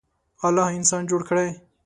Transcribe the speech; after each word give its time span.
الله 0.47 0.67
انسان 0.79 1.01
جوړ 1.09 1.21
کړی. 1.29 1.47